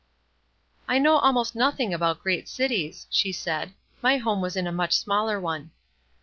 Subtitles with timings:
[0.87, 4.93] "I know almost nothing about great cities," she said; "my home was in a much
[4.97, 5.69] smaller one."